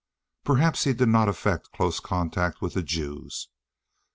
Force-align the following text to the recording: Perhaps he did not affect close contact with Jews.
Perhaps 0.43 0.85
he 0.85 0.93
did 0.93 1.09
not 1.09 1.29
affect 1.29 1.71
close 1.73 1.99
contact 1.99 2.59
with 2.59 2.73
Jews. 2.87 3.49